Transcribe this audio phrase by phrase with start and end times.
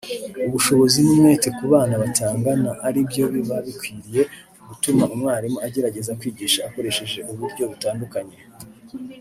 [0.47, 4.21] ubushobozi n’umwete ku bana bitangana ari byo biba bikwiye
[4.67, 8.37] gutuma umwarimu agerageza kwigisha akoresheje uburyo butandukanye